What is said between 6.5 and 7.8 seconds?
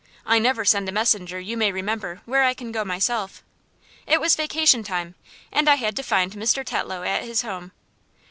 Tetlow at his home.